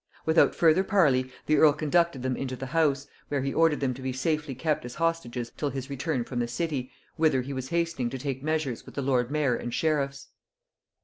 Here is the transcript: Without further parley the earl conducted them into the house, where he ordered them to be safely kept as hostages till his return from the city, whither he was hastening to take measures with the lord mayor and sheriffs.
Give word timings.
Without 0.25 0.55
further 0.55 0.83
parley 0.83 1.31
the 1.45 1.57
earl 1.57 1.73
conducted 1.73 2.23
them 2.23 2.35
into 2.35 2.55
the 2.55 2.65
house, 2.73 3.05
where 3.27 3.43
he 3.43 3.53
ordered 3.53 3.81
them 3.81 3.93
to 3.93 4.01
be 4.01 4.11
safely 4.11 4.55
kept 4.55 4.83
as 4.83 4.95
hostages 4.95 5.51
till 5.55 5.69
his 5.69 5.91
return 5.91 6.23
from 6.23 6.39
the 6.39 6.47
city, 6.47 6.89
whither 7.17 7.43
he 7.43 7.53
was 7.53 7.69
hastening 7.69 8.09
to 8.09 8.17
take 8.17 8.41
measures 8.41 8.83
with 8.83 8.95
the 8.95 9.03
lord 9.03 9.29
mayor 9.29 9.55
and 9.55 9.75
sheriffs. 9.75 10.29